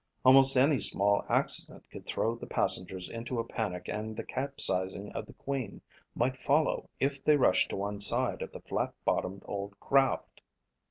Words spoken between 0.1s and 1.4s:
Almost any small